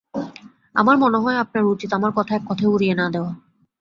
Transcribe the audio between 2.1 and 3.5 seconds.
কথা এককথায় উড়িয়ে না-দেওয়া।